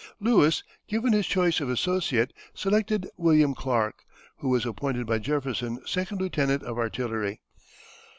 Lewis, 0.19 0.63
given 0.87 1.13
his 1.13 1.27
choice 1.27 1.59
of 1.59 1.69
associate, 1.69 2.33
selected 2.55 3.07
William 3.17 3.53
Clark, 3.53 4.01
who 4.37 4.49
was 4.49 4.65
appointed 4.65 5.05
by 5.05 5.19
Jefferson 5.19 5.77
second 5.85 6.19
lieutenant 6.19 6.63
of 6.63 6.79
artillery. 6.79 7.39